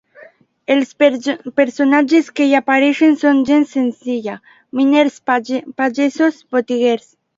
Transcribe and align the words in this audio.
Els 0.75 0.93
personatges 1.59 2.31
que 2.39 2.47
hi 2.49 2.57
apareixen 2.61 3.15
són 3.25 3.43
gent 3.51 3.67
senzilla: 3.75 4.39
miners, 4.81 5.21
pagesos, 5.83 6.41
botiguers. 6.57 7.07